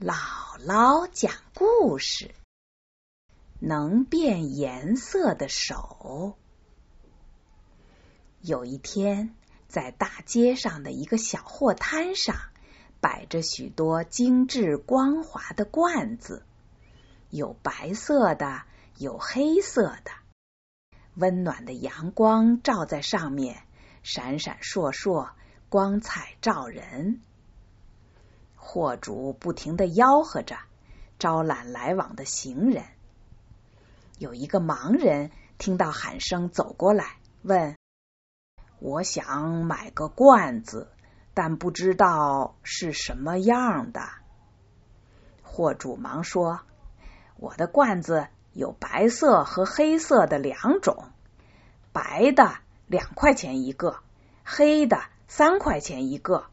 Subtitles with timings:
[0.00, 2.34] 姥姥讲故事：
[3.60, 6.36] 能变颜色的手。
[8.40, 9.36] 有一天，
[9.68, 12.34] 在大街上的一个小货摊上，
[13.00, 16.44] 摆着许多精致光滑的罐子，
[17.30, 18.62] 有白色的，
[18.98, 20.10] 有黑色的。
[21.14, 23.62] 温暖的阳光照在上面，
[24.02, 25.30] 闪闪烁烁，
[25.68, 27.20] 光彩照人。
[28.66, 30.56] 货主不停的吆喝着，
[31.18, 32.82] 招揽来往的行人。
[34.18, 37.76] 有一个盲人听到喊声走过来，问
[38.80, 40.88] ：“我想买个罐子，
[41.34, 44.00] 但不知道是什么样的。”
[45.44, 46.62] 货主忙说
[47.36, 51.04] ：“我的罐子有白色和黑色的两种，
[51.92, 53.98] 白的两块钱一个，
[54.42, 56.46] 黑的三块钱一个。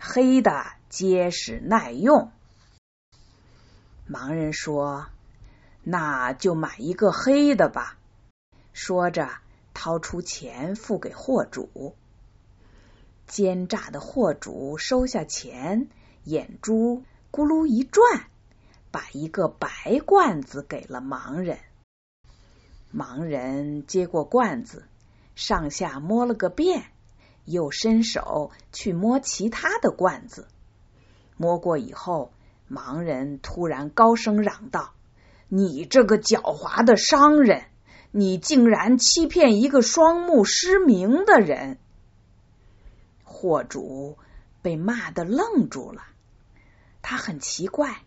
[0.00, 2.32] 黑的。”结实耐用，
[4.10, 5.08] 盲人说
[5.84, 7.98] ：“那就买一个黑的吧。”
[8.72, 9.28] 说着，
[9.74, 11.94] 掏出钱付给货主。
[13.26, 15.88] 奸诈的货主收下钱，
[16.24, 18.30] 眼珠咕噜一转，
[18.90, 21.58] 把一个白罐子给了盲人。
[22.90, 24.86] 盲人接过罐子，
[25.34, 26.84] 上下摸了个遍，
[27.44, 30.48] 又伸手去摸其他的罐子。
[31.36, 32.32] 摸过以后，
[32.70, 34.92] 盲人突然高声嚷道
[35.48, 37.64] ：“你这个狡猾的商人，
[38.10, 41.78] 你竟然欺骗一个双目失明的人！”
[43.22, 44.16] 货主
[44.62, 46.02] 被骂的愣住了，
[47.02, 47.98] 他很奇怪，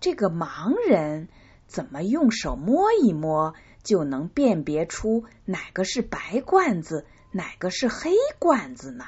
[0.00, 1.28] 这个盲人
[1.66, 9.04] 怎么用手摸一摸就能辨别出哪个是白罐子，哪个是黑罐子呢？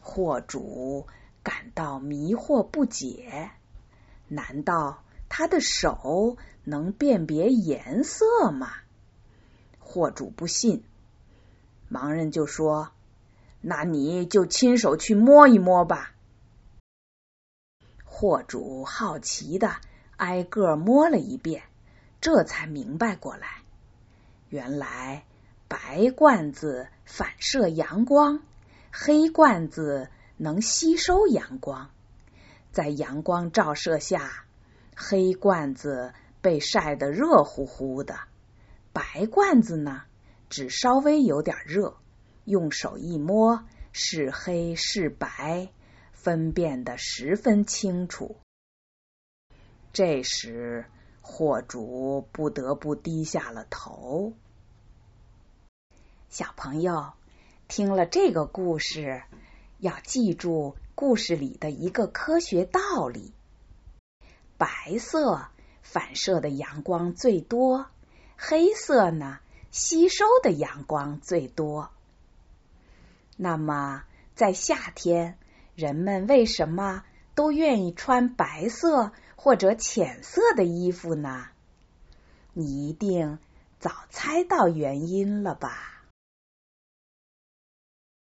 [0.00, 1.06] 货主。
[1.48, 3.50] 感到迷惑不解，
[4.28, 8.70] 难道他的手能辨别颜色吗？
[9.78, 10.84] 货主不信，
[11.90, 12.90] 盲人就说
[13.62, 16.12] ：“那你就亲手去摸一摸吧。”
[18.04, 19.76] 货主好奇的
[20.18, 21.62] 挨个摸了一遍，
[22.20, 23.62] 这才明白过来，
[24.50, 25.24] 原来
[25.66, 28.42] 白罐子反射阳光，
[28.92, 30.10] 黑罐子。
[30.38, 31.90] 能吸收阳光，
[32.70, 34.44] 在阳光照射下，
[34.96, 38.20] 黑罐子被晒得热乎乎的，
[38.92, 40.04] 白罐子呢，
[40.48, 41.96] 只稍微有点热，
[42.44, 45.70] 用手一摸，是黑是白，
[46.12, 48.36] 分辨得十分清楚。
[49.92, 50.84] 这时，
[51.20, 54.34] 货主不得不低下了头。
[56.28, 57.14] 小朋友，
[57.66, 59.22] 听了这个故事。
[59.80, 63.32] 要记住故事里的一个科学道理：
[64.56, 65.46] 白色
[65.82, 67.86] 反射的阳光最多，
[68.36, 69.38] 黑色呢
[69.70, 71.90] 吸收的阳光最多。
[73.36, 74.02] 那么，
[74.34, 75.38] 在夏天，
[75.76, 77.04] 人们为什么
[77.36, 81.46] 都愿意穿白色或者浅色的衣服呢？
[82.52, 83.38] 你一定
[83.78, 85.97] 早猜到原因了吧？